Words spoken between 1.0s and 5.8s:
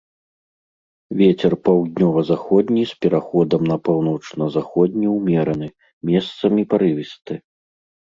Вецер паўднёва-заходні з пераходам на паўночна-заходні ўмераны,